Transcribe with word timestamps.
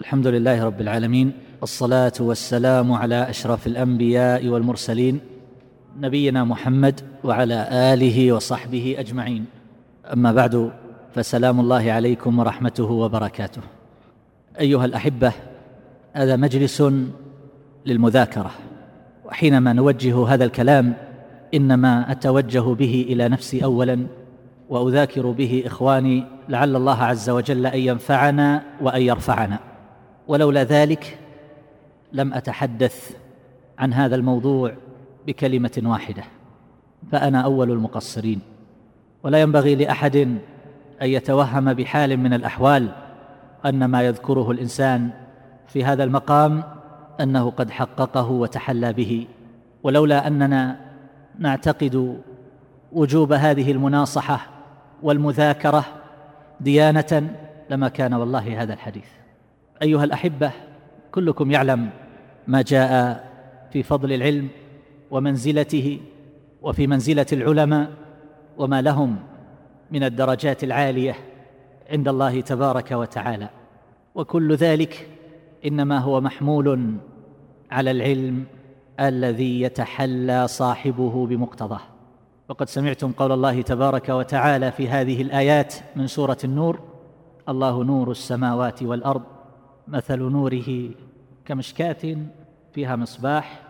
الحمد 0.00 0.26
لله 0.26 0.64
رب 0.64 0.80
العالمين 0.80 1.32
الصلاة 1.62 2.12
والسلام 2.20 2.92
على 2.92 3.30
أشرف 3.30 3.66
الأنبياء 3.66 4.48
والمرسلين 4.48 5.20
نبينا 6.00 6.44
محمد 6.44 7.00
وعلى 7.24 7.68
آله 7.70 8.32
وصحبه 8.32 8.96
أجمعين. 8.98 9.44
أما 10.12 10.32
بعد 10.32 10.72
فسلام 11.14 11.60
الله 11.60 11.92
عليكم 11.92 12.38
ورحمته 12.38 12.84
وبركاته. 12.84 13.60
أيها 14.60 14.84
الأحبة 14.84 15.32
هذا 16.12 16.36
مجلس 16.36 16.82
للمذاكرة 17.86 18.50
وحينما 19.24 19.72
نوجه 19.72 20.26
هذا 20.26 20.44
الكلام 20.44 20.94
إنما 21.54 22.12
أتوجه 22.12 22.74
به 22.74 23.06
إلى 23.08 23.28
نفسي 23.28 23.64
اولا 23.64 24.06
وأذاكر 24.68 25.30
به 25.30 25.62
إخواني 25.66 26.24
لعل 26.48 26.76
الله 26.76 27.02
عز 27.02 27.30
وجل 27.30 27.66
أن 27.66 27.78
ينفعنا 27.78 28.62
وأن 28.80 29.02
يرفعنا. 29.02 29.75
ولولا 30.28 30.64
ذلك 30.64 31.18
لم 32.12 32.34
أتحدث 32.34 33.16
عن 33.78 33.92
هذا 33.92 34.16
الموضوع 34.16 34.74
بكلمة 35.26 35.82
واحدة 35.84 36.24
فأنا 37.12 37.40
أول 37.40 37.70
المقصرين. 37.70 38.40
ولا 39.22 39.40
ينبغي 39.40 39.74
لأحد 39.74 40.16
أن 41.02 41.08
يتوهم 41.08 41.74
بحال 41.74 42.16
من 42.16 42.32
الأحوال 42.32 42.88
أن 43.66 43.84
ما 43.84 44.02
يذكره 44.02 44.50
الإنسان 44.50 45.10
في 45.68 45.84
هذا 45.84 46.04
المقام 46.04 46.62
أنه 47.20 47.50
قد 47.50 47.70
حققه 47.70 48.30
وتحلى 48.30 48.92
به. 48.92 49.26
ولولا 49.82 50.26
أننا 50.26 50.80
نعتقد 51.38 52.22
وجوب 52.92 53.32
هذه 53.32 53.72
المناصحة 53.72 54.46
والمذاكرة 55.02 55.84
ديانة 56.60 57.30
لما 57.70 57.88
كان 57.88 58.14
والله 58.14 58.62
هذا 58.62 58.74
الحديث. 58.74 59.06
أيها 59.82 60.04
الأحبة 60.04 60.52
كلكم 61.12 61.50
يعلم 61.50 61.90
ما 62.46 62.62
جاء 62.62 63.24
في 63.72 63.82
فضل 63.82 64.12
العلم 64.12 64.48
ومنزلته 65.10 66.00
وفي 66.62 66.86
منزلة 66.86 67.26
العلماء 67.32 67.90
وما 68.58 68.82
لهم 68.82 69.16
من 69.90 70.04
الدرجات 70.04 70.64
العالية 70.64 71.14
عند 71.90 72.08
الله 72.08 72.40
تبارك 72.40 72.90
وتعالى. 72.90 73.48
وكل 74.14 74.54
ذلك 74.54 75.08
إنما 75.66 75.98
هو 75.98 76.20
محمول 76.20 76.94
على 77.70 77.90
العلم 77.90 78.44
الذي 79.00 79.60
يتحلى 79.60 80.48
صاحبه 80.48 81.26
بمقتضاه. 81.26 81.80
وقد 82.48 82.68
سمعتم 82.68 83.12
قول 83.12 83.32
الله 83.32 83.62
تبارك 83.62 84.08
وتعالى 84.08 84.72
في 84.72 84.88
هذه 84.88 85.22
الآيات 85.22 85.74
من 85.96 86.06
سورة 86.06 86.38
النور 86.44 86.80
الله 87.48 87.84
نور 87.84 88.10
السماوات 88.10 88.82
والأرض 88.82 89.22
مثل 89.88 90.18
نوره 90.18 90.90
كمشكاة 91.44 92.16
فيها 92.72 92.96
مصباح 92.96 93.62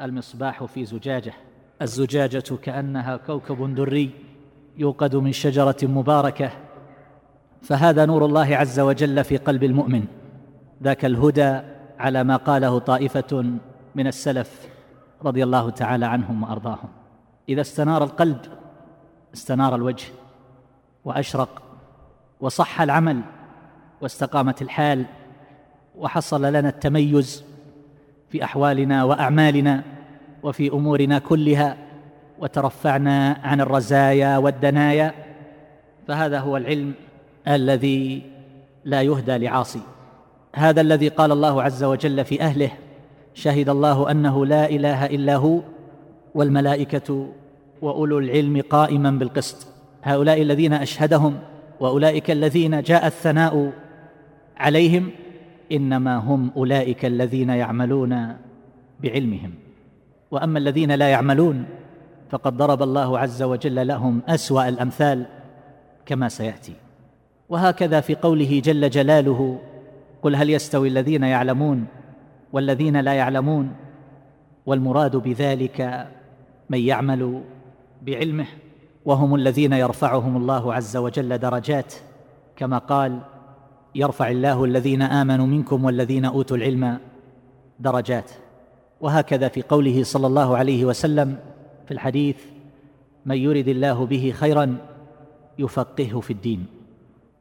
المصباح 0.00 0.64
في 0.64 0.84
زجاجة. 0.84 1.32
الزجاجة 1.82 2.56
كأنها 2.62 3.16
كوكب 3.16 3.74
دري 3.74 4.10
يوقد 4.76 5.16
من 5.16 5.32
شجرة 5.32 5.76
مباركة. 5.82 6.50
فهذا 7.62 8.06
نور 8.06 8.24
الله 8.24 8.56
عز 8.56 8.80
وجل 8.80 9.24
في 9.24 9.36
قلب 9.36 9.64
المؤمن. 9.64 10.04
ذاك 10.82 11.04
الهدى 11.04 11.60
على 11.98 12.24
ما 12.24 12.36
قاله 12.36 12.78
طائفة 12.78 13.44
من 13.94 14.06
السلف 14.06 14.68
رضي 15.24 15.44
الله 15.44 15.70
تعالى 15.70 16.06
عنهم 16.06 16.42
وأرضاهم. 16.42 16.88
إذا 17.48 17.60
استنار 17.60 18.04
القلب 18.04 18.38
استنار 19.34 19.74
الوجه 19.74 20.06
وأشرق 21.04 21.62
وصح 22.40 22.80
العمل 22.80 23.20
واستقامت 24.00 24.62
الحال 24.62 25.06
وحصل 25.98 26.42
لنا 26.52 26.68
التميز 26.68 27.44
في 28.30 28.44
أحوالنا 28.44 29.04
وأعمالنا 29.04 29.82
وفي 30.42 30.72
أمورنا 30.72 31.18
كلها 31.18 31.76
وترفعنا 32.38 33.40
عن 33.44 33.60
الرزايا 33.60 34.38
والدنايا 34.38 35.14
فهذا 36.08 36.38
هو 36.38 36.56
العلم 36.56 36.92
الذي 37.48 38.22
لا 38.84 39.02
يهدى 39.02 39.38
لعاصي. 39.38 39.80
هذا 40.54 40.80
الذي 40.80 41.08
قال 41.08 41.32
الله 41.32 41.62
عز 41.62 41.84
وجل 41.84 42.24
في 42.24 42.42
أهله 42.42 42.70
شهد 43.34 43.68
الله 43.68 44.10
أنه 44.10 44.46
لا 44.46 44.70
إله 44.70 45.06
إلا 45.06 45.36
هو 45.36 45.60
والملائكة 46.34 47.28
وأولو 47.82 48.18
العلم 48.18 48.62
قائما 48.70 49.10
بالقسط. 49.10 49.66
هؤلاء 50.02 50.42
الذين 50.42 50.72
أشهدهم 50.72 51.38
وأولئك 51.80 52.30
الذين 52.30 52.82
جاء 52.82 53.06
الثناء 53.06 53.72
عليهم 54.56 55.10
إنما 55.74 56.16
هم 56.16 56.50
أولئك 56.56 57.04
الذين 57.04 57.50
يعملون 57.50 58.36
بعلمهم. 59.02 59.54
وأما 60.30 60.58
الذين 60.58 60.92
لا 60.92 61.08
يعملون 61.08 61.64
فقد 62.30 62.56
ضرب 62.56 62.82
الله 62.82 63.18
عز 63.18 63.42
وجل 63.42 63.86
لهم 63.86 64.22
أسوأ 64.28 64.68
الأمثال 64.68 65.26
كما 66.06 66.28
سيأتي. 66.28 66.74
وهكذا 67.48 68.00
في 68.00 68.14
قوله 68.14 68.60
جل 68.64 68.90
جلاله 68.90 69.58
قل 70.22 70.36
هل 70.36 70.50
يستوي 70.50 70.88
الذين 70.88 71.22
يعلمون 71.22 71.86
والذين 72.52 72.96
لا 72.96 73.14
يعلمون؟ 73.14 73.70
والمراد 74.66 75.16
بذلك 75.16 76.08
من 76.70 76.78
يعمل 76.78 77.42
بعلمه 78.02 78.46
وهم 79.04 79.34
الذين 79.34 79.72
يرفعهم 79.72 80.36
الله 80.36 80.74
عز 80.74 80.96
وجل 80.96 81.38
درجات 81.38 81.94
كما 82.56 82.78
قال 82.78 83.20
يرفع 83.94 84.30
الله 84.30 84.64
الذين 84.64 85.02
آمنوا 85.02 85.46
منكم 85.46 85.84
والذين 85.84 86.24
أوتوا 86.24 86.56
العلم 86.56 86.98
درجات. 87.80 88.30
وهكذا 89.00 89.48
في 89.48 89.62
قوله 89.62 90.04
صلى 90.04 90.26
الله 90.26 90.56
عليه 90.56 90.84
وسلم 90.84 91.36
في 91.86 91.94
الحديث 91.94 92.36
من 93.26 93.36
يرد 93.36 93.68
الله 93.68 94.06
به 94.06 94.32
خيرا 94.36 94.76
يفقهه 95.58 96.20
في 96.20 96.32
الدين. 96.32 96.66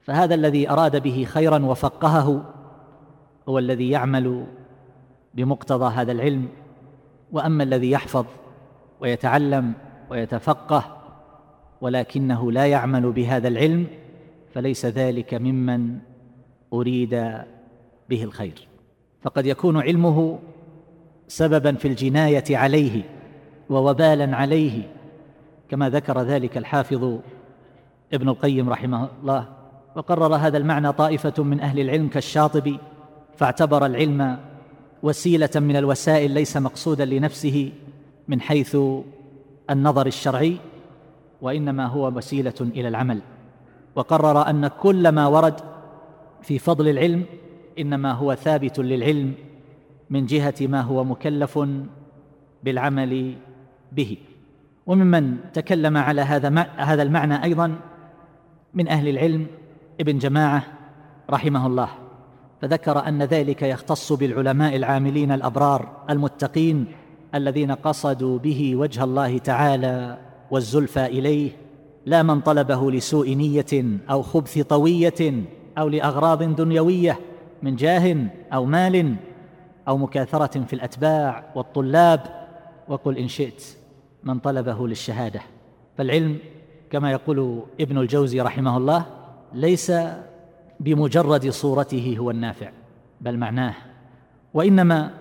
فهذا 0.02 0.36
الذي 0.36 0.70
أراد 0.70 1.04
به 1.04 1.26
خيرا 1.30 1.66
وفقهه 1.66 2.54
هو 3.50 3.60
الذي 3.60 3.90
يعمل 3.90 4.46
بمقتضى 5.34 5.94
هذا 5.94 6.12
العلم. 6.12 6.48
وأما 7.32 7.64
الذي 7.64 7.92
يحفظ 7.92 8.26
ويتعلم 9.00 9.74
ويتفقه 10.10 10.98
ولكنه 11.82 12.52
لا 12.52 12.66
يعمل 12.68 13.12
بهذا 13.12 13.48
العلم 13.48 13.88
فليس 14.54 14.86
ذلك 14.86 15.34
ممن 15.34 15.98
أريد 16.74 17.10
به 18.10 18.24
الخير. 18.24 18.68
فقد 19.22 19.46
يكون 19.46 19.78
علمه 19.78 20.40
سببا 21.28 21.76
في 21.76 21.88
الجناية 21.88 22.58
عليه 22.58 23.04
ووبالا 23.70 24.36
عليه 24.36 24.92
كما 25.70 25.90
ذكر 25.90 26.22
ذلك 26.22 26.58
الحافظ 26.58 27.20
ابن 28.14 28.30
القيم 28.30 28.70
رحمه 28.70 29.10
الله. 29.22 29.48
وقرر 29.96 30.36
هذا 30.36 30.58
المعنى 30.58 30.94
طائفة 30.94 31.44
من 31.44 31.60
أهل 31.60 31.80
العلم 31.80 32.08
كالشاطبي 32.08 32.80
فاعتبر 33.36 33.86
العلم 33.86 34.38
وسيلة 35.04 35.50
من 35.56 35.76
الوسائل 35.76 36.32
ليس 36.32 36.58
مقصودا 36.58 37.06
لنفسه 37.06 37.72
من 38.28 38.42
حيث 38.42 38.78
النظر 39.70 40.08
الشرعي 40.08 40.58
وإنما 41.42 41.86
هو 41.86 42.08
وسيلة 42.08 42.54
إلى 42.62 42.88
العمل. 42.88 43.22
وقرر 43.96 44.50
أن 44.50 44.68
كل 44.68 45.10
ما 45.10 45.28
ورد 45.28 45.73
في 46.44 46.60
فضل 46.60 46.90
العلم 46.90 47.26
إنما 47.80 48.12
هو 48.12 48.36
ثابت 48.36 48.80
للعلم 48.80 49.34
من 50.10 50.26
جهة 50.26 50.54
ما 50.62 50.82
هو 50.82 51.04
مكلف 51.04 51.60
بالعمل 52.64 53.36
به. 53.92 54.18
وممن 54.86 55.38
تكلم 55.54 55.98
على 55.98 56.22
هذا 56.22 56.68
هذا 56.78 57.04
المعنى 57.04 57.44
أيضا 57.44 57.76
من 58.74 58.88
أهل 58.88 59.08
العلم 59.08 59.48
ابن 60.02 60.18
جماعة 60.18 60.64
رحمه 61.30 61.68
الله. 61.68 61.90
فذكر 62.62 63.08
أن 63.08 63.24
ذلك 63.24 63.62
يختص 63.62 64.14
بالعلماء 64.14 64.76
العاملين 64.76 65.32
الأبرار 65.32 66.06
المتقين 66.10 66.86
الذين 67.36 67.72
قصدوا 67.72 68.40
به 68.40 68.76
وجه 68.76 69.04
الله 69.04 69.38
تعالى 69.38 70.18
والزلفى 70.52 71.06
إليه 71.06 71.52
لا 72.06 72.24
من 72.24 72.42
طلبه 72.42 72.92
لسوء 72.92 73.30
نية 73.30 74.00
أو 74.10 74.22
خبث 74.22 74.60
طوية 74.60 75.44
أو 75.78 75.90
لأغراض 75.90 76.44
دنيوية 76.56 77.20
من 77.64 77.76
جاه 77.76 78.16
أو 78.54 78.66
مال 78.66 79.16
أو 79.88 79.98
مكاثرة 79.98 80.62
في 80.64 80.74
الأتباع 80.74 81.44
والطلاب 81.56 82.20
وقل 82.88 83.18
إن 83.18 83.28
شئت 83.28 83.64
من 84.24 84.40
طلبه 84.40 84.88
للشهادة. 84.88 85.42
فالعلم 85.98 86.38
كما 86.92 87.12
يقول 87.12 87.64
ابن 87.82 87.98
الجوزي 87.98 88.42
رحمه 88.42 88.78
الله 88.78 89.06
ليس 89.54 89.92
بمجرد 90.80 91.50
صورته 91.50 92.16
هو 92.20 92.32
النافع 92.32 92.70
بل 93.22 93.38
معناه 93.38 93.74
وإنما 94.54 95.12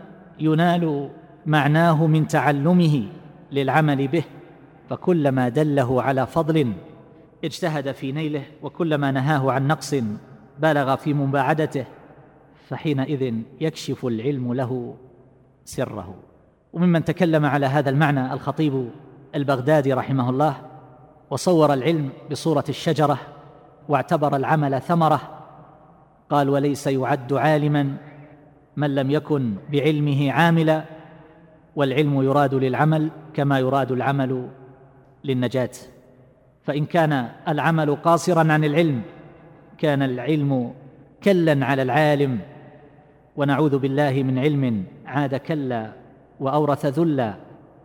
ينال 0.41 1.11
معناه 1.47 2.07
من 2.07 2.27
تعلمه 2.27 3.07
للعمل 3.53 4.09
به 4.09 4.25
فكلما 4.91 5.49
دله 5.49 6.03
على 6.03 6.27
فضل 6.27 6.73
اجتهد 7.45 7.93
في 7.93 8.13
نيله 8.13 8.43
وكلما 8.63 9.11
نهاه 9.11 9.53
عن 9.53 9.67
نقص 9.67 9.95
بالغ 10.59 10.97
في 10.97 11.15
مباعدته 11.15 11.85
فحينئذ 12.69 13.35
يكشف 13.61 14.07
العلم 14.07 14.55
له 14.55 14.97
سره. 15.65 16.15
وممن 16.73 17.05
تكلم 17.05 17.47
على 17.47 17.67
هذا 17.67 17.91
المعنى 17.91 18.33
الخطيب 18.33 18.91
البغدادي 19.35 19.93
رحمه 19.93 20.31
الله 20.31 20.57
وصور 21.31 21.73
العلم 21.73 22.11
بصورة 22.31 22.65
الشجرة 22.69 23.19
واعتبر 23.89 24.37
العمل 24.37 24.81
ثمرة 24.81 25.21
قال 26.31 26.51
وليس 26.51 26.87
يعد 26.87 27.33
عالما 27.33 27.97
من 28.77 28.95
لم 28.95 29.11
يكن 29.11 29.55
بعلمه 29.73 30.33
عاملا 30.33 30.85
والعلم 31.77 32.23
يراد 32.23 32.55
للعمل 32.55 33.11
كما 33.35 33.59
يراد 33.59 33.93
العمل 33.93 34.49
للنجاة. 35.25 35.71
فإن 36.65 36.85
كان 36.85 37.29
العمل 37.49 37.97
قاصرا 37.97 38.53
عن 38.53 38.65
العلم 38.65 39.03
كان 39.83 40.03
العلم 40.03 40.75
كلا 41.25 41.67
على 41.67 41.83
العالم 41.83 42.41
ونعوذ 43.37 43.79
بالله 43.79 44.23
من 44.23 44.39
علم 44.39 44.85
عاد 45.07 45.35
كلا 45.35 45.93
وأورث 46.41 46.87
ذلا 46.87 47.35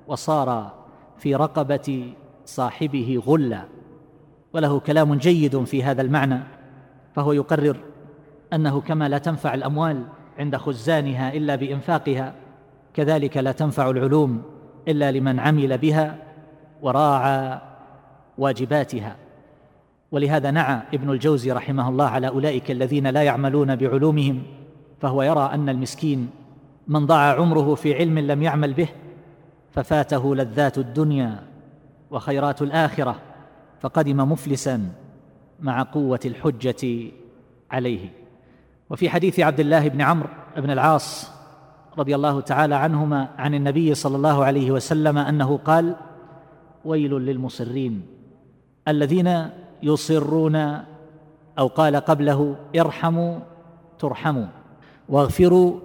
وصار 0.07 0.73
في 1.17 1.35
رقبة 1.35 2.13
صاحبه 2.45 3.23
غلا. 3.27 3.61
وله 4.53 4.79
كلام 4.79 5.15
جيد 5.15 5.63
في 5.63 5.83
هذا 5.83 6.01
المعنى 6.01 6.39
فهو 7.15 7.33
يقرر 7.33 7.77
أنه 8.53 8.81
كما 8.81 9.09
لا 9.09 9.17
تنفع 9.17 9.53
الأموال 9.53 10.03
عند 10.39 10.55
خزانها 10.55 11.33
إلا 11.33 11.55
بإنفاقها 11.55 12.33
كذلك 12.93 13.37
لا 13.37 13.51
تنفع 13.51 13.89
العلوم 13.89 14.41
إلا 14.87 15.11
لمن 15.11 15.39
عمل 15.39 15.77
بها 15.77 16.15
وراعى 16.81 17.59
واجباتها. 18.37 19.15
ولهذا 20.11 20.51
نعى 20.51 20.81
ابن 20.93 21.09
الجوزي 21.09 21.51
رحمه 21.51 21.89
الله 21.89 22.05
على 22.05 22.27
أولئك 22.27 22.71
الذين 22.71 23.07
لا 23.07 23.23
يعملون 23.23 23.75
بعلومهم 23.75 24.43
فهو 24.99 25.23
يرى 25.23 25.49
أن 25.53 25.69
المسكين 25.69 26.29
من 26.87 27.05
ضاع 27.05 27.35
عمره 27.35 27.75
في 27.75 27.93
علم 27.93 28.19
لم 28.19 28.43
يعمل 28.43 28.73
به 28.73 28.89
ففاته 29.71 30.35
لذات 30.35 30.77
الدنيا 30.77 31.43
وخيرات 32.11 32.61
الآخرة 32.61 33.15
فقدم 33.81 34.31
مفلسا 34.31 34.89
مع 35.59 35.83
قوة 35.83 36.19
الحجة 36.25 37.11
عليه. 37.71 38.09
وفي 38.89 39.09
حديث 39.09 39.39
عبد 39.39 39.59
الله 39.59 39.87
بن 39.87 40.01
عمرو 40.01 40.29
بن 40.57 40.71
العاص 40.71 41.31
رضي 41.97 42.15
الله 42.15 42.41
تعالى 42.41 42.75
عنهما 42.75 43.29
عن 43.37 43.53
النبي 43.53 43.93
صلى 43.93 44.15
الله 44.15 44.45
عليه 44.45 44.71
وسلم 44.71 45.17
أنه 45.17 45.57
قال 45.57 45.95
ويل 46.85 47.11
للمصرين 47.11 48.05
الذين 48.87 49.49
يصرون 49.83 50.55
أو 51.59 51.67
قال 51.67 51.95
قبله 51.95 52.55
ارحموا 52.79 53.39
ترحموا 53.99 54.45
واغفروا 55.09 55.79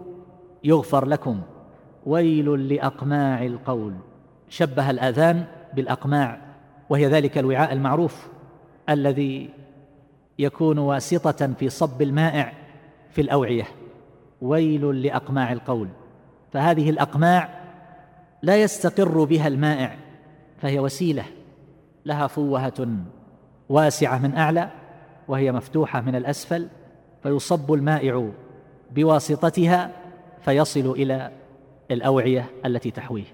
يغفر 0.65 1.06
لكم. 1.06 1.41
ويل 2.06 2.69
لأقماع 2.75 3.44
القول. 3.44 3.94
شبه 4.49 4.91
الآذان 4.91 5.44
بالأقماع 5.75 6.41
وهي 6.91 7.06
ذلك 7.06 7.39
الوعاء 7.39 7.73
المعروف 7.73 8.29
الذي 8.89 9.50
يكون 10.39 10.79
واسطة 10.79 11.53
في 11.59 11.69
صب 11.69 12.03
المائع 12.03 12.53
في 13.11 13.21
الأوعية. 13.21 13.65
ويل 14.43 15.03
لأقماع 15.03 15.53
القول. 15.53 15.89
فهذه 16.53 16.91
الأقماع 16.91 17.49
لا 18.43 18.62
يستقر 18.62 19.25
بها 19.25 19.49
المائع 19.49 19.97
فهي 20.59 20.79
وسيلة 20.79 21.25
لها 22.06 22.27
فوهة. 22.27 22.89
واسعة 23.72 24.19
من 24.19 24.36
أعلى 24.36 24.69
وهي 25.28 25.52
مفتوحة 25.52 26.00
من 26.00 26.16
الأسفل 26.16 26.69
فيصب 27.22 27.72
المائع 27.72 28.28
بواسطتها 28.90 29.90
فيصل 30.44 30.90
إلى 30.90 31.30
الأوعية 31.90 32.44
التي 32.66 32.90
تحويه. 32.90 33.24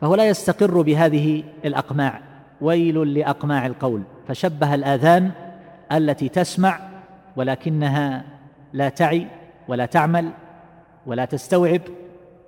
فهو 0.00 0.14
لا 0.14 0.28
يستقر 0.28 0.82
بهذه 0.82 1.44
الأقماع. 1.64 2.20
ويل 2.60 3.14
لأقماع 3.14 3.66
القول. 3.66 4.02
فشبه 4.28 4.74
الآذان 4.74 5.30
التي 5.92 6.28
تسمع 6.28 6.80
ولكنها 7.36 8.24
لا 8.72 8.88
تعي 8.88 9.26
ولا 9.68 9.86
تعمل 9.86 10.30
ولا 11.06 11.24
تستوعب 11.24 11.80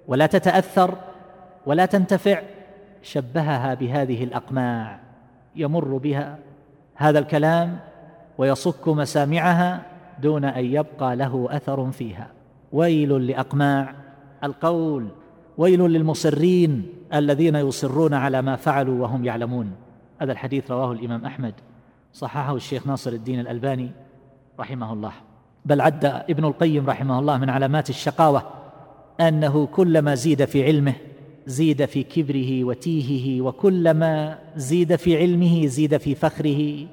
ولا 0.08 0.26
تتأثر 0.26 0.94
ولا 1.66 1.86
تنتفع. 1.86 2.42
شبهها 3.02 3.74
بهذه 3.74 4.24
الأقماع. 4.24 4.98
يمر 5.56 5.96
بها 5.96 6.38
هذا 7.00 7.18
الكلام 7.18 7.78
ويصك 8.38 8.88
مسامعها 8.88 9.82
دون 10.22 10.44
أن 10.44 10.64
يبقى 10.64 11.16
له 11.16 11.48
أثر 11.50 11.90
فيها. 11.90 12.28
ويل 12.72 13.26
لأقماع 13.26 13.94
القول 14.44 15.08
ويل 15.58 15.80
للمصرين 15.80 16.86
الذين 17.14 17.56
يصرون 17.56 18.14
على 18.14 18.42
ما 18.42 18.56
فعلوا 18.56 19.02
وهم 19.02 19.24
يعلمون. 19.24 19.72
هذا 20.20 20.32
الحديث 20.32 20.70
رواه 20.70 20.92
الإمام 20.92 21.24
أحمد 21.24 21.54
صححه 22.12 22.56
الشيخ 22.56 22.86
ناصر 22.86 23.12
الدين 23.12 23.40
الألباني 23.40 23.90
رحمه 24.60 24.92
الله. 24.92 25.12
بل 25.64 25.80
عد 25.80 26.04
ابن 26.04 26.44
القيم 26.44 26.90
رحمه 26.90 27.18
الله 27.18 27.38
من 27.38 27.50
علامات 27.50 27.90
الشقاوة 27.90 28.42
أنه 29.20 29.66
كلما 29.66 30.14
زيد 30.14 30.44
في 30.44 30.64
علمه 30.64 30.94
زيد 31.50 31.84
في 31.84 32.02
كبره 32.02 32.64
وتيهه 32.64 33.42
وكلما 33.42 34.38
زيد 34.56 34.96
في 34.96 35.16
علمه 35.16 35.66
زيد 35.66 35.96
في 35.96 36.14
فخره 36.14 36.86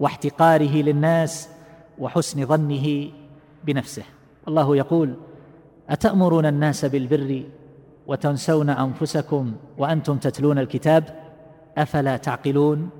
واحتقاره 0.00 0.82
للناس 0.82 1.48
وحسن 1.98 2.46
ظنه 2.46 3.08
بنفسه. 3.64 4.02
الله 4.48 4.76
يقول 4.76 5.14
أتأمرون 5.88 6.46
الناس 6.46 6.84
بالبر 6.84 7.42
وتنسون 8.06 8.70
أنفسكم 8.70 9.52
وأنتم 9.78 10.16
تتلون 10.16 10.58
الكتاب؟ 10.58 11.04
أفلا 11.78 12.16
تعقلون؟ 12.16 12.90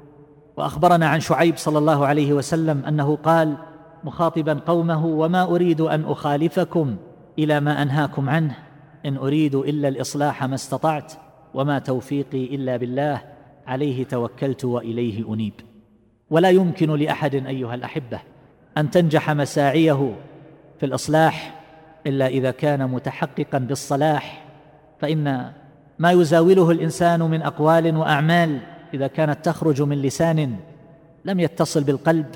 وأخبرنا 0.57 1.09
عن 1.09 1.21
شعيب 1.21 1.57
صلى 1.57 1.79
الله 1.79 2.07
عليه 2.07 2.33
وسلم 2.33 2.85
أنه 2.85 3.17
قال 3.17 3.57
مخاطبا 4.05 4.61
قومه 4.67 5.07
وما 5.07 5.43
أريد 5.43 5.81
أن 5.81 6.05
أخالفكم 6.05 6.97
إلى 7.39 7.61
ما 7.61 7.83
أنهاكم 7.83 8.31
عنه. 8.31 8.68
إن 9.09 9.17
أريد 9.17 9.55
إلا 9.55 9.89
الإصلاح 9.89 10.45
ما 10.45 10.55
استطعت 10.55 11.13
وما 11.55 11.79
توفيقي 11.79 12.45
إلا 12.45 12.77
بالله 12.77 13.23
عليه 13.67 14.05
توكلت 14.05 14.65
وإليه 14.65 15.35
أنيب. 15.35 15.53
ولا 16.31 16.51
يمكن 16.51 16.91
لأحد 16.91 17.35
أيها 17.35 17.75
الأحبة 17.75 18.21
أن 18.79 18.91
تنجح 18.91 19.31
مساعيه 19.31 20.15
في 20.81 20.87
الإصلاح 20.87 21.61
إلا 22.07 22.27
إذا 22.27 22.51
كان 22.51 22.91
متحققا 22.91 23.59
بالصلاح 23.59 24.45
فإن 25.01 25.53
ما 25.99 26.11
يزاوله 26.13 26.71
الإنسان 26.71 27.21
من 27.21 27.43
أقوال 27.43 27.97
وأعمال 27.97 28.59
إذا 28.95 29.07
كانت 29.07 29.45
تخرج 29.45 29.83
من 29.83 30.03
لسان 30.03 30.57
لم 31.25 31.41
يتصل 31.41 31.85
بالقلب 31.85 32.27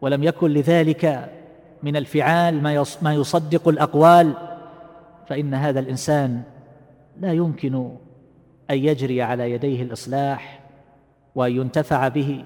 ولم 0.00 0.22
يكن 0.22 0.50
لذلك 0.50 1.30
من 1.82 1.96
الفعال 1.96 2.62
ما 3.02 3.14
يصدق 3.14 3.68
الأقوال 3.68 4.34
فإن 5.28 5.54
هذا 5.54 5.80
الإنسان 5.80 6.42
لا 7.20 7.32
يمكن 7.32 7.74
أن 8.70 8.78
يجري 8.78 9.22
على 9.22 9.50
يديه 9.50 9.82
الإصلاح 9.82 10.60
وأن 11.34 11.52
ينتفع 11.52 12.08
به 12.08 12.44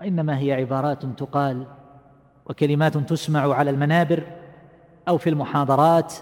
وإنما 0.00 0.38
هي 0.38 0.52
عبارات 0.52 1.06
تقال 1.06 1.66
وكلمات 2.46 2.96
تسمع 2.96 3.54
على 3.54 3.70
المنابر 3.70 4.22
أو 5.08 5.18
في 5.18 5.30
المحاضرات 5.30 6.14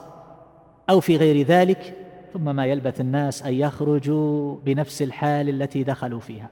أو 0.91 1.01
في 1.01 1.17
غير 1.17 1.47
ذلك 1.47 1.97
ثم 2.33 2.57
ما 2.57 2.67
يلبث 2.67 3.01
الناس 3.01 3.43
أن 3.43 3.55
يخرجوا 3.55 4.57
بنفس 4.65 5.03
الحال 5.03 5.49
التي 5.49 5.85
دخلوا 5.85 6.21
فيها. 6.21 6.51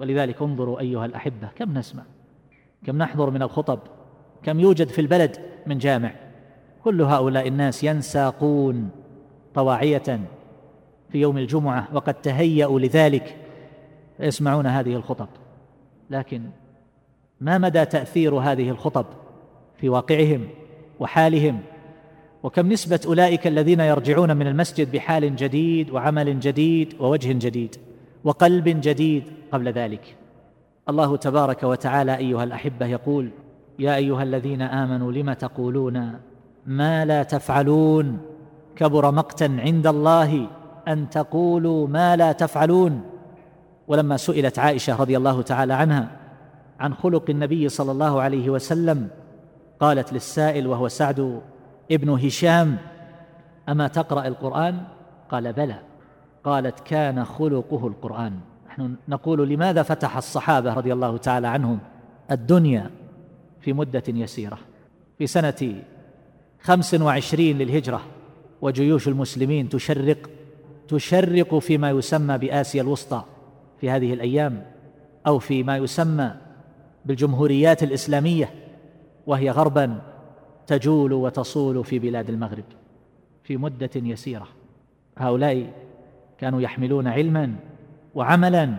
ولذلك 0.00 0.42
انظروا 0.42 0.80
أيها 0.80 1.06
الأحبة 1.06 1.48
كم 1.56 1.78
نسمع 1.78 2.02
كم 2.86 2.98
نحضر 2.98 3.30
من 3.30 3.42
الخطب 3.42 3.78
كم 4.42 4.60
يوجد 4.60 4.88
في 4.88 5.00
البلد 5.00 5.36
من 5.66 5.78
جامع. 5.78 6.25
كل 6.86 7.02
هؤلاء 7.02 7.48
الناس 7.48 7.84
ينساقون 7.84 8.90
طواعية 9.54 10.20
في 11.12 11.18
يوم 11.18 11.38
الجمعة 11.38 11.88
وقد 11.92 12.14
تهيأوا 12.14 12.80
لذلك 12.80 13.36
فيسمعون 14.16 14.66
هذه 14.66 14.94
الخطب. 14.94 15.28
لكن 16.10 16.42
ما 17.40 17.58
مدى 17.58 17.84
تأثير 17.84 18.34
هذه 18.34 18.70
الخطب 18.70 19.06
في 19.76 19.88
واقعهم 19.88 20.48
وحالهم؟ 21.00 21.60
وكم 22.42 22.72
نسبة 22.72 23.00
أولئك 23.06 23.46
الذين 23.46 23.80
يرجعون 23.80 24.36
من 24.36 24.46
المسجد 24.46 24.92
بحال 24.92 25.36
جديد 25.36 25.90
وعمل 25.90 26.40
جديد 26.40 26.94
ووجه 27.00 27.32
جديد 27.32 27.76
وقلب 28.24 28.68
جديد 28.68 29.24
قبل 29.52 29.68
ذلك؟ 29.68 30.16
الله 30.88 31.16
تبارك 31.16 31.62
وتعالى 31.62 32.16
أيها 32.16 32.44
الأحبة 32.44 32.86
يقول 32.86 33.30
يا 33.78 33.96
أيها 33.96 34.22
الذين 34.22 34.62
آمنوا 34.62 35.12
لم 35.12 35.32
تقولون 35.32 36.20
ما 36.66 37.04
لا 37.04 37.22
تفعلون. 37.22 38.18
كبر 38.76 39.10
مقتا 39.10 39.56
عند 39.58 39.86
الله 39.86 40.46
أن 40.88 41.10
تقولوا 41.10 41.88
ما 41.88 42.16
لا 42.16 42.32
تفعلون. 42.32 43.00
ولما 43.88 44.16
سئلت 44.16 44.58
عائشة 44.58 45.00
رضي 45.00 45.16
الله 45.16 45.42
تعالى 45.42 45.74
عنها 45.74 46.08
عن 46.80 46.94
خلق 46.94 47.30
النبي 47.30 47.68
صلى 47.68 47.92
الله 47.92 48.22
عليه 48.22 48.50
وسلم 48.50 49.08
قالت 49.80 50.12
للسائل 50.12 50.66
وهو 50.66 50.88
سعد 50.88 51.40
ابن 51.92 52.10
هشام 52.10 52.76
أما 53.68 53.88
تقرأ 53.88 54.26
القرآن؟ 54.26 54.82
قال 55.30 55.52
بلى. 55.52 55.78
قالت 56.44 56.80
كان 56.80 57.24
خلقه 57.24 57.86
القرآن. 57.86 58.32
نحن 58.68 58.94
نقول 59.08 59.48
لماذا 59.48 59.82
فتح 59.82 60.16
الصحابة 60.16 60.74
رضي 60.74 60.92
الله 60.92 61.16
تعالى 61.16 61.48
عنهم 61.48 61.78
الدنيا 62.30 62.90
في 63.60 63.72
مدة 63.72 64.02
يسيرة؟ 64.08 64.58
في 65.18 65.26
سنة 65.26 65.82
خمس 66.60 66.94
وعشرين 66.94 67.58
للهجرة 67.58 68.00
وجيوش 68.62 69.08
المسلمين 69.08 69.68
تشرق 69.68 70.30
تشرق 70.88 71.58
فيما 71.58 71.90
يسمى 71.90 72.38
بآسيا 72.38 72.82
الوسطى 72.82 73.24
في 73.80 73.90
هذه 73.90 74.12
الأيام 74.12 74.66
أو 75.26 75.38
في 75.38 75.62
ما 75.62 75.76
يسمى 75.76 76.34
بالجمهوريات 77.04 77.82
الإسلامية 77.82 78.50
وهي 79.26 79.50
غربا 79.50 80.02
تجول 80.66 81.12
وتصول 81.12 81.84
في 81.84 81.98
بلاد 81.98 82.28
المغرب 82.28 82.64
في 83.44 83.56
مدة 83.56 83.90
يسيرة. 83.94 84.48
هؤلاء 85.18 85.72
كانوا 86.38 86.60
يحملون 86.60 87.08
علما 87.08 87.54
وعملا 88.14 88.74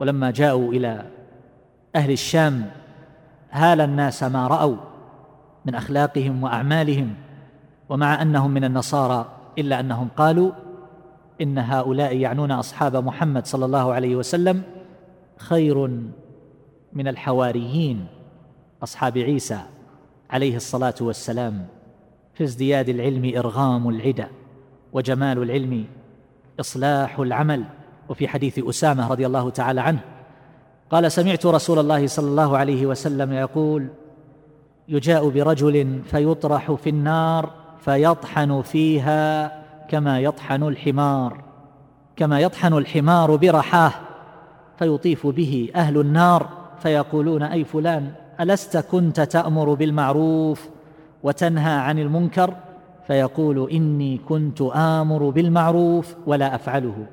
ولما 0.00 0.30
جاءوا 0.30 0.72
إلى 0.72 1.06
أهل 1.96 2.10
الشام 2.10 2.70
هال 3.50 3.80
الناس 3.80 4.22
ما 4.22 4.46
رأوا. 4.46 4.76
من 5.66 5.74
أخلاقهم 5.74 6.42
وأعمالهم 6.42 7.14
ومع 7.88 8.22
أنهم 8.22 8.50
من 8.50 8.64
النصارى 8.64 9.26
إلا 9.58 9.80
أنهم 9.80 10.08
قالوا 10.16 10.52
إن 11.40 11.58
هؤلاء 11.58 12.16
يعنون 12.16 12.50
أصحاب 12.52 12.96
محمد 12.96 13.46
صلى 13.46 13.64
الله 13.64 13.92
عليه 13.92 14.16
وسلم 14.16 14.62
خير 15.36 15.86
من 16.92 17.08
الحواريين 17.08 18.06
أصحاب 18.82 19.18
عيسى 19.18 19.60
عليه 20.30 20.56
الصلاة 20.56 20.94
والسلام 21.00 21.66
في 22.34 22.44
ازدياد 22.44 22.88
العلم 22.88 23.32
إرغام 23.36 23.88
العدا 23.88 24.28
وجمال 24.92 25.42
العلم 25.42 25.84
إصلاح 26.60 27.18
العمل. 27.18 27.64
وفي 28.08 28.28
حديث 28.28 28.58
أسامة 28.58 29.08
رضي 29.08 29.26
الله 29.26 29.50
تعالى 29.50 29.80
عنه 29.80 30.00
قال 30.90 31.12
سمعت 31.12 31.46
رسول 31.46 31.78
الله 31.78 32.06
صلى 32.06 32.28
الله 32.28 32.58
عليه 32.58 32.86
وسلم 32.86 33.32
يقول 33.32 33.88
يجاء 34.88 35.28
برجل 35.28 36.02
فيطرح 36.04 36.72
في 36.72 36.90
النار 36.90 37.50
فيطحن 37.80 38.62
فيها 38.62 39.52
كما 39.88 40.20
يطحن 40.20 40.62
الحمار 40.62 41.44
كما 42.16 42.40
يطحن 42.40 42.72
الحمار 42.72 43.36
برحاه 43.36 43.92
فيطيف 44.78 45.26
به 45.26 45.68
أهل 45.74 46.00
النار 46.00 46.48
فيقولون 46.78 47.42
أي 47.42 47.64
فلان 47.64 48.12
ألست 48.40 48.76
كنت 48.76 49.20
تأمر 49.20 49.74
بالمعروف 49.74 50.68
وتنهى 51.22 51.72
عن 51.72 51.98
المنكر؟ 51.98 52.54
فيقول 53.06 53.70
إني 53.70 54.18
كنت 54.18 54.62
آمر 54.74 55.30
بالمعروف 55.30 56.16
ولا 56.26 56.54
أفعله 56.54 57.06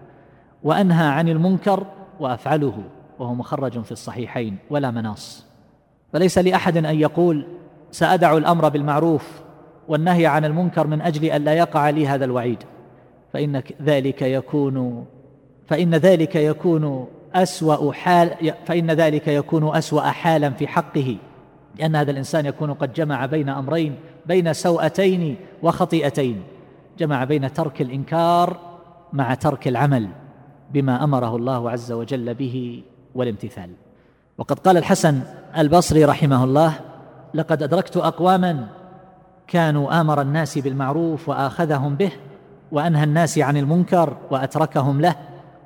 وأنهى 0.64 1.08
عن 1.08 1.30
المنكر 1.30 1.86
وأفعله 2.20 2.84
وهو 3.20 3.34
مخرج 3.34 3.82
في 3.82 3.92
الصحيحين 3.92 4.58
ولا 4.70 4.92
مناص. 4.92 5.46
فليس 6.14 6.38
لأحد 6.38 6.78
أن 6.78 7.00
يقول 7.00 7.46
سأدع 7.94 8.38
الأمر 8.38 8.70
بالمعروف 8.70 9.42
والنهي 9.88 10.26
عن 10.26 10.46
المنكر 10.46 10.88
من 10.88 11.02
أجل 11.02 11.26
أن 11.26 11.44
لا 11.44 11.54
يقع 11.54 11.90
لي 11.90 12.08
هذا 12.08 12.26
الوعيد. 12.26 12.64
فإن 13.34 13.64
ذلك 13.82 14.22
يكون 14.22 15.06
فإن 15.68 15.96
ذلك 15.96 16.36
يكون 16.36 17.08
أسوأ 17.36 17.92
حال 17.94 18.54
فإن 18.66 18.92
ذلك 18.92 19.28
يكون 19.28 19.76
أسوأ 19.76 20.02
حالا 20.02 20.50
في 20.50 20.68
حقه. 20.68 21.18
لأن 21.80 21.96
هذا 21.96 22.12
الإنسان 22.12 22.46
يكون 22.46 22.74
قد 22.74 22.94
جمع 22.94 23.26
بين 23.26 23.50
أمرين 23.50 23.96
بين 24.26 24.54
سوءتين 24.54 25.36
وخطيئتين. 25.64 26.44
جمع 27.00 27.24
بين 27.24 27.54
ترك 27.54 27.82
الإنكار 27.82 28.58
مع 29.14 29.34
ترك 29.34 29.68
العمل 29.68 30.08
بما 30.74 31.04
أمره 31.04 31.36
الله 31.36 31.72
عز 31.72 31.92
وجل 31.92 32.34
به 32.34 32.84
والامتثال. 33.16 33.70
وقد 34.38 34.60
قال 34.60 34.78
الحسن 34.78 35.22
البصري 35.58 36.06
رحمه 36.06 36.44
الله 36.44 36.74
لقد 37.34 37.64
أدركت 37.64 37.98
أقواما 37.98 38.68
كانوا 39.48 40.02
آمر 40.02 40.22
الناس 40.22 40.58
بالمعروف 40.58 41.30
وآخذهم 41.30 41.96
به 41.96 42.12
وأنهى 42.72 43.04
الناس 43.04 43.40
عن 43.40 43.58
المنكر 43.58 44.18
وأتركهم 44.32 45.02
له 45.02 45.16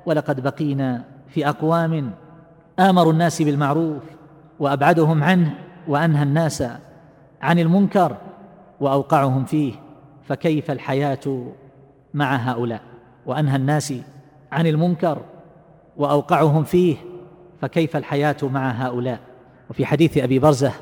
ولقد 0.06 0.40
بقينا 0.40 1.04
في 1.28 1.48
أقوام 1.48 2.10
آمروا 2.78 3.12
الناس 3.12 3.42
بالمعروف 3.42 4.02
وأبعدهم 4.58 5.24
عنه 5.24 5.54
وأنهى 5.88 6.22
الناس 6.22 6.64
عن 7.42 7.58
المنكر 7.58 8.16
وأوقعهم 8.80 9.44
فيه 9.44 9.74
فكيف 10.28 10.70
الحياة 10.70 11.46
مع 12.14 12.36
هؤلاء؟ 12.36 12.80
وأنهى 13.26 13.56
الناس 13.56 13.94
عن 14.52 14.66
المنكر 14.66 15.18
وأوقعهم 15.96 16.64
فيه 16.64 16.96
فكيف 17.60 17.96
الحياة 17.96 18.36
مع 18.42 18.70
هؤلاء؟ 18.70 19.18
وفي 19.70 19.86
حديث 19.86 20.18
أبي 20.18 20.38
برزة 20.38 20.72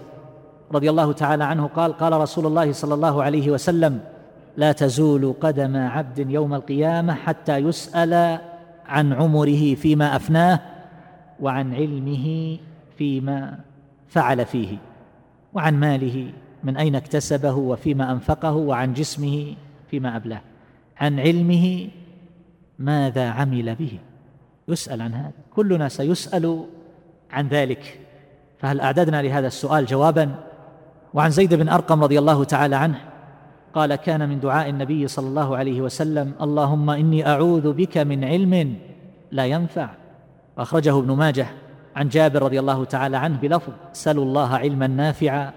رضي 0.73 0.91
الله 0.91 1.13
تعالى 1.13 1.45
عنه 1.45 1.67
قال 1.67 1.93
قال 1.93 2.13
رسول 2.13 2.47
الله 2.47 2.73
صلى 2.73 2.95
الله 2.95 3.23
عليه 3.23 3.51
وسلم 3.51 4.01
لا 4.57 4.73
تزول 4.73 5.35
قدم 5.41 5.77
عبد 5.77 6.31
يوم 6.31 6.55
القيامة 6.55 7.15
حتى 7.15 7.57
يسأل 7.57 8.39
عن 8.87 9.13
عمره 9.13 9.75
فيما 9.75 10.17
أفناه 10.17 10.61
وعن 11.41 11.75
علمه 11.75 12.59
فيما 12.99 13.59
فعل 14.09 14.47
فيه 14.47 14.77
وعن 15.55 15.81
ماله 15.81 16.33
من 16.65 16.77
أين 16.77 16.95
اكتسبه 16.95 17.55
وفيما 17.55 18.13
أنفقه 18.13 18.53
وعن 18.53 18.93
جسمه 18.93 19.55
فيما 19.91 20.17
أبلاه 20.17 20.41
عن 20.97 21.21
علمه 21.21 21.89
ماذا 22.79 23.29
عمل 23.29 23.75
به. 23.75 23.99
يسأل 24.69 25.03
عن 25.03 25.15
هذا. 25.15 25.33
كلنا 25.55 25.89
سيسأل 25.89 26.65
عن 27.31 27.49
ذلك. 27.49 28.01
فهل 28.59 28.81
أعددنا 28.81 29.23
لهذا 29.23 29.47
السؤال 29.47 29.87
جوابا؟ 29.87 30.35
وعن 31.17 31.31
زيد 31.31 31.55
بن 31.55 31.69
أرقم 31.69 32.03
رضي 32.03 32.19
الله 32.19 32.45
تعالى 32.45 32.77
عنه 32.77 33.01
قال 33.75 33.95
كان 33.95 34.29
من 34.29 34.41
دعاء 34.41 34.69
النبي 34.69 35.09
صلى 35.09 35.29
الله 35.29 35.57
عليه 35.57 35.81
وسلم 35.81 36.33
اللهم 36.41 36.91
إني 36.91 37.27
أعوذ 37.27 37.73
بك 37.73 37.99
من 37.99 38.25
علم 38.25 38.77
لا 39.31 39.47
ينفع. 39.47 39.89
واخرجه 40.57 40.99
ابن 40.99 41.13
ماجه 41.13 41.47
عن 41.97 42.09
جابر 42.09 42.43
رضي 42.43 42.61
الله 42.61 42.85
تعالى 42.85 43.17
عنه 43.17 43.39
بلفظ 43.39 43.73
سلوا 43.93 44.25
الله 44.25 44.57
علما 44.57 44.87
نافعا 44.87 45.53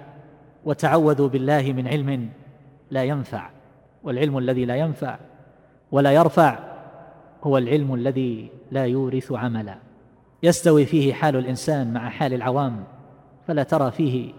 وتعوذوا 0.66 1.30
بالله 1.30 1.74
من 1.74 1.88
علم 1.88 2.30
لا 2.92 3.04
ينفع. 3.04 3.50
والعلم 4.04 4.38
الذي 4.38 4.66
لا 4.66 4.76
ينفع 4.76 5.18
ولا 5.92 6.12
يرفع 6.12 6.60
هو 7.44 7.58
العلم 7.58 7.94
الذي 7.94 8.50
لا 8.72 8.86
يورث 8.86 9.32
عملا. 9.32 9.76
يستوي 10.44 10.86
فيه 10.86 11.14
حال 11.14 11.36
الإنسان 11.36 11.94
مع 11.94 12.10
حال 12.10 12.34
العوام 12.34 12.84
فلا 13.48 13.64
ترى 13.64 13.92
فيه 13.92 14.32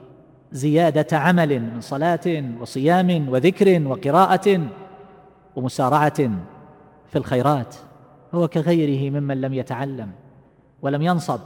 زيادة 0.53 1.19
عمل 1.19 1.61
من 1.61 1.81
صلاة 1.81 2.45
وصيام 2.61 3.29
وذكر 3.29 3.83
وقراءة 3.87 4.61
ومسارعة 5.57 6.17
في 7.11 7.17
الخيرات. 7.17 7.77
هو 8.35 8.49
كغيره 8.49 9.11
ممن 9.11 9.41
لم 9.41 9.55
يتعلم 9.55 10.11
ولم 10.83 11.03
ينصب. 11.03 11.41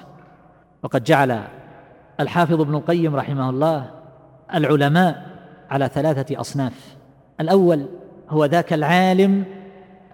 وقد 0.83 1.05
جعل 1.05 1.43
الحافظ 2.21 2.61
ابن 2.61 2.75
القيم 2.75 3.17
رحمه 3.17 3.51
الله 3.51 3.91
العلماء 4.55 5.27
على 5.71 5.89
ثلاثة 5.89 6.41
أصناف. 6.41 6.97
الأول 7.41 7.87
هو 8.29 8.45
ذاك 8.45 8.73
العالم 8.73 9.45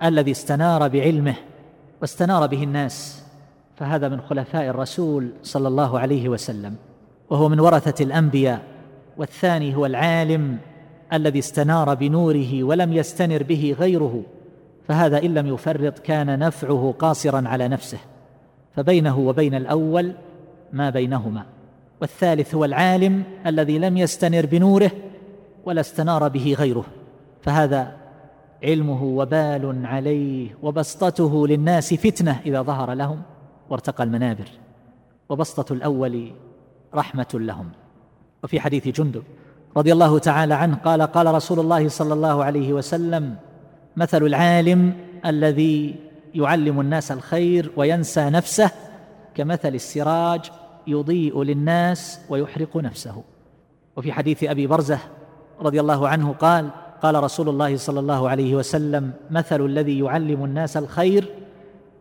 الذي 0.03 0.31
استنار 0.31 0.89
بعلمه 0.89 1.35
واستنار 2.01 2.47
به 2.47 2.63
الناس. 2.63 3.25
فهذا 3.77 4.09
من 4.09 4.21
خلفاء 4.21 4.69
الرسول 4.69 5.31
صلى 5.43 5.69
الله 5.69 5.99
عليه 5.99 6.29
وسلم. 6.29 6.77
وهو 7.31 7.49
من 7.49 7.61
ورثة 7.61 8.05
الأنبياء. 8.05 8.63
والثاني 9.17 9.77
هو 9.77 9.87
العالم 9.87 10.59
الذي 11.13 11.39
استنار 11.39 11.95
بنوره 11.95 12.65
ولم 12.65 12.93
يستنر 12.93 13.43
به 13.43 13.77
غيره 13.79 14.23
فهذا 14.89 15.23
إن 15.23 15.35
لم 15.35 15.47
يفرط 15.47 15.99
كان 15.99 16.39
نفعه 16.39 16.95
قاصرا 16.99 17.49
على 17.49 17.69
نفسه 17.69 17.99
فبينه 18.77 19.19
وبين 19.19 19.55
الأول 19.55 20.13
ما 20.73 20.91
بينهما. 20.91 21.47
والثالث 22.01 22.55
هو 22.55 22.65
العالم 22.65 23.23
الذي 23.47 23.79
لم 23.79 23.97
يستنر 23.97 24.47
بنوره 24.47 24.91
ولا 25.65 25.81
استنار 25.81 26.29
به 26.29 26.57
غيره 26.59 26.85
فهذا 27.43 27.97
علمه 28.63 29.05
وبال 29.05 29.87
عليه 29.87 30.57
وبسطته 30.63 31.47
للناس 31.47 31.95
فتنة 31.95 32.41
إذا 32.47 32.63
ظهر 32.63 32.93
لهم 32.93 33.23
وارتقى 33.71 34.05
المنابر. 34.05 34.49
وبسطة 35.29 35.73
الأول 35.73 36.33
رحمة 36.95 37.29
لهم. 37.35 37.71
وفي 38.45 38.61
حديث 38.61 38.89
جندب 38.89 39.23
رضي 39.77 39.93
الله 39.93 40.19
تعالى 40.19 40.55
عنه 40.55 40.77
قال 40.77 41.03
قال 41.03 41.35
رسول 41.35 41.61
الله 41.61 41.89
صلى 41.89 42.15
الله 42.15 42.45
عليه 42.45 42.73
وسلم 42.73 43.37
مثل 43.97 44.23
العالم 44.23 44.93
الذي 45.27 45.95
يعلم 46.35 46.81
الناس 46.81 47.13
الخير 47.13 47.71
وينسى 47.77 48.31
نفسه 48.31 48.71
كمثل 49.35 49.75
السراج 49.75 50.51
يضيء 50.87 51.43
للناس 51.43 52.21
ويحرق 52.29 52.77
نفسه. 52.77 53.23
وفي 53.97 54.13
حديث 54.13 54.45
أبي 54.45 54.67
برزة 54.67 54.99
رضي 55.61 55.81
الله 55.81 56.09
عنه 56.09 56.33
قال 56.33 56.71
قال 57.03 57.25
رسول 57.25 57.49
الله 57.49 57.77
صلى 57.77 58.01
الله 58.01 58.29
عليه 58.29 58.55
وسلم 58.55 59.13
مثل 59.31 59.65
الذي 59.65 59.99
يعلم 59.99 60.45
الناس 60.45 60.77
الخير 60.77 61.29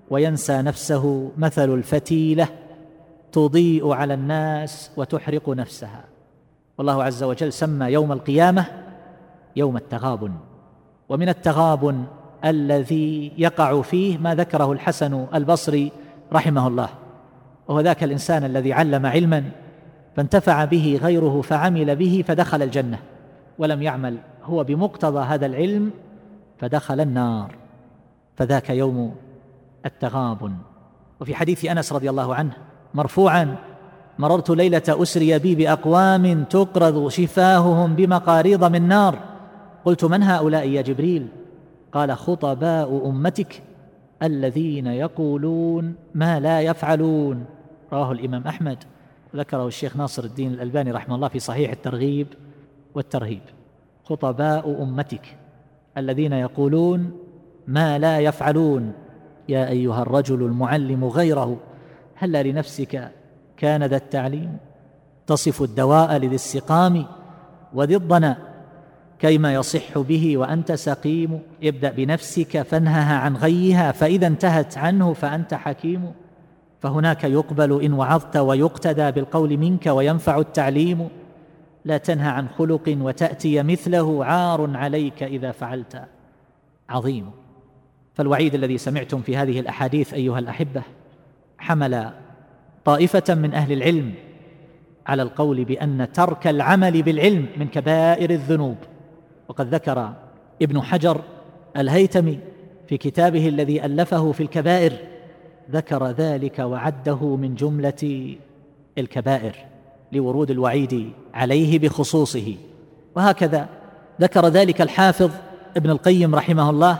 وينسى 0.09 0.61
نفسه 0.61 1.31
مثل 1.37 1.73
الفتيلة 1.73 2.47
تضيء 3.31 3.91
على 3.91 4.13
الناس 4.13 4.91
وتحرق 4.97 5.49
نفسها. 5.49 6.03
والله 6.79 7.03
عز 7.03 7.23
وجل 7.23 7.53
سمى 7.53 7.85
يوم 7.85 8.11
القيامة 8.11 8.65
يوم 9.55 9.77
التغابن. 9.77 10.31
ومن 11.09 11.29
التغابن 11.29 12.03
الذي 12.45 13.31
يقع 13.37 13.81
فيه 13.81 14.17
ما 14.17 14.35
ذكره 14.35 14.71
الحسن 14.71 15.25
البصري 15.33 15.91
رحمه 16.33 16.67
الله 16.67 16.89
وهو 17.67 17.79
ذاك 17.79 18.03
الإنسان 18.03 18.43
الذي 18.43 18.73
علم 18.73 19.05
علما 19.05 19.43
فانتفع 20.15 20.65
به 20.65 20.99
غيره 21.03 21.41
فعمل 21.41 21.95
به 21.95 22.23
فدخل 22.27 22.61
الجنة 22.61 22.99
ولم 23.57 23.81
يعمل 23.81 24.17
هو 24.43 24.63
بمقتضى 24.63 25.19
هذا 25.19 25.45
العلم 25.45 25.91
فدخل 26.57 27.01
النار. 27.01 27.55
فذاك 28.35 28.69
يوم 28.69 29.15
التغابن. 29.85 30.53
وفي 31.21 31.35
حديث 31.35 31.65
أنس 31.65 31.93
رضي 31.93 32.09
الله 32.09 32.35
عنه 32.35 32.51
مرفوعا 32.93 33.55
مررت 34.19 34.49
ليلة 34.49 34.83
أسري 34.87 35.39
بي 35.39 35.55
بأقوام 35.55 36.43
تقرض 36.43 37.07
شفاههم 37.07 37.95
بمقاريض 37.95 38.63
من 38.63 38.87
نار. 38.87 39.19
قلت 39.85 40.05
من 40.05 40.23
هؤلاء 40.23 40.67
يا 40.67 40.81
جبريل؟ 40.81 41.27
قال 41.91 42.17
خطباء 42.17 43.09
أمتك 43.09 43.61
الذين 44.23 44.87
يقولون 44.87 45.95
ما 46.15 46.39
لا 46.39 46.61
يفعلون. 46.61 47.45
رواه 47.93 48.11
الإمام 48.11 48.43
أحمد. 48.47 48.77
ذكره 49.35 49.67
الشيخ 49.67 49.97
ناصر 49.97 50.23
الدين 50.23 50.53
الألباني 50.53 50.91
رحمه 50.91 51.15
الله 51.15 51.27
في 51.27 51.39
صحيح 51.39 51.71
الترغيب 51.71 52.27
والترهيب. 52.95 53.41
خطباء 54.03 54.83
أمتك 54.83 55.37
الذين 55.97 56.33
يقولون 56.33 57.11
ما 57.67 57.99
لا 57.99 58.19
يفعلون. 58.19 58.93
يا 59.49 59.69
أيها 59.69 60.01
الرجل 60.01 60.43
المعلم 60.43 61.05
غيره 61.05 61.57
هل 62.15 62.49
لنفسك 62.49 63.11
كان 63.59 63.83
ذا 63.83 63.97
التعليم 63.97 64.57
تصف 65.27 65.61
الدواء 65.61 66.17
لذي 66.17 66.35
السقام 66.35 67.05
الضنا 67.75 68.37
كيما 69.19 69.53
يصح 69.53 69.97
به 69.97 70.37
وأنت 70.37 70.71
سقيم 70.71 71.39
ابدأ 71.63 71.91
بنفسك 71.91 72.61
فانهها 72.61 73.17
عن 73.17 73.35
غيها 73.35 73.91
فإذا 73.91 74.27
انتهت 74.27 74.77
عنه 74.77 75.13
فأنت 75.13 75.53
حكيم. 75.53 76.11
فهناك 76.79 77.23
يقبل 77.23 77.83
إن 77.83 77.93
وعظت 77.93 78.37
ويقتدى 78.37 79.11
بالقول 79.11 79.57
منك 79.57 79.85
وينفع 79.87 80.37
التعليم. 80.39 81.09
لا 81.85 81.97
تنهى 81.97 82.29
عن 82.29 82.49
خلق 82.49 82.97
وتأتي 83.01 83.63
مثله 83.63 84.25
عار 84.25 84.77
عليك 84.77 85.23
إذا 85.23 85.51
فعلت. 85.51 86.01
عظيم. 86.89 87.31
فالوعيد 88.13 88.55
الذي 88.55 88.77
سمعتم 88.77 89.21
في 89.21 89.37
هذه 89.37 89.59
الأحاديث 89.59 90.13
أيها 90.13 90.39
الأحبة 90.39 90.81
حمل 91.57 92.09
طائفة 92.85 93.35
من 93.35 93.53
أهل 93.53 93.71
العلم 93.71 94.13
على 95.07 95.21
القول 95.21 95.65
بأن 95.65 96.07
ترك 96.13 96.47
العمل 96.47 97.01
بالعلم 97.01 97.45
من 97.57 97.67
كبائر 97.67 98.29
الذنوب. 98.29 98.77
وقد 99.49 99.73
ذكر 99.73 100.13
ابن 100.61 100.81
حجر 100.81 101.21
الهيتمي 101.77 102.39
في 102.87 102.97
كتابه 102.97 103.47
الذي 103.47 103.85
ألفه 103.85 104.31
في 104.31 104.43
الكبائر 104.43 104.93
ذكر 105.71 106.07
ذلك 106.07 106.59
وعده 106.59 107.35
من 107.35 107.55
جملة 107.55 108.35
الكبائر 108.97 109.55
لورود 110.11 110.51
الوعيد 110.51 111.11
عليه 111.33 111.79
بخصوصه. 111.79 112.55
وهكذا 113.15 113.69
ذكر 114.21 114.47
ذلك 114.47 114.81
الحافظ 114.81 115.31
ابن 115.77 115.89
القيم 115.89 116.35
رحمه 116.35 116.69
الله 116.69 116.99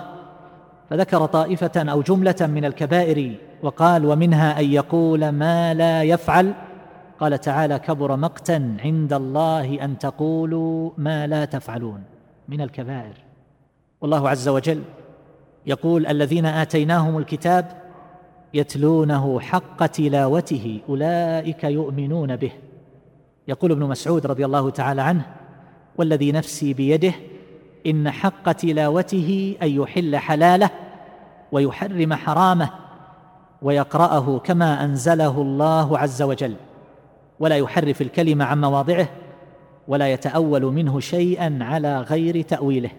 فذكر 0.89 1.25
طائفة 1.25 1.71
أو 1.91 2.01
جملة 2.01 2.35
من 2.41 2.65
الكبائر 2.65 3.35
وقال 3.63 4.05
ومنها 4.05 4.59
أن 4.59 4.65
يقول 4.65 5.29
ما 5.29 5.73
لا 5.73 6.03
يفعل. 6.03 6.53
قال 7.19 7.41
تعالى 7.41 7.79
كبر 7.79 8.15
مقتا 8.15 8.77
عند 8.79 9.13
الله 9.13 9.85
أن 9.85 9.97
تقولوا 9.97 10.91
ما 10.97 11.27
لا 11.27 11.45
تفعلون 11.45 12.03
من 12.47 12.61
الكبائر. 12.61 13.13
والله 14.01 14.29
عز 14.29 14.47
وجل 14.47 14.81
يقول 15.65 16.07
الذين 16.07 16.45
آتيناهم 16.45 17.17
الكتاب 17.17 17.71
يتلونه 18.53 19.39
حق 19.39 19.85
تلاوته 19.85 20.79
أولئك 20.89 21.63
يؤمنون 21.63 22.35
به. 22.35 22.51
يقول 23.47 23.71
ابن 23.71 23.83
مسعود 23.83 24.25
رضي 24.25 24.45
الله 24.45 24.69
تعالى 24.69 25.01
عنه 25.01 25.25
والذي 25.97 26.31
نفسي 26.31 26.73
بيده 26.73 27.13
إن 27.87 28.11
حق 28.11 28.51
تلاوته 28.51 29.57
أن 29.61 29.67
يحل 29.67 30.17
حلاله 30.17 30.69
ويحرم 31.51 32.13
حرامه 32.13 32.69
ويقرأه 33.61 34.39
كما 34.39 34.83
أنزله 34.83 35.41
الله 35.41 35.97
عز 35.97 36.21
وجل 36.21 36.55
ولا 37.39 37.55
يحرف 37.55 38.01
الكلمة 38.01 38.45
عن 38.45 38.61
مواضعه 38.61 39.09
ولا 39.87 40.13
يتأول 40.13 40.61
منه 40.61 40.99
شيئا 40.99 41.59
على 41.61 42.01
غير 42.01 42.41
تأويله. 42.41 42.91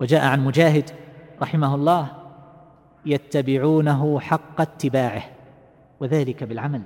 وجاء 0.00 0.24
عن 0.24 0.44
مجاهد 0.44 0.90
رحمه 1.42 1.74
الله 1.74 2.08
يتبعونه 3.06 4.20
حق 4.20 4.60
اتباعه 4.60 5.22
وذلك 6.00 6.44
بالعمل. 6.44 6.82